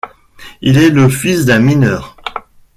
Il 0.61 0.79
est 0.79 0.89
le 0.89 1.09
fils 1.09 1.45
d'un 1.45 1.59
mineur. 1.59 2.17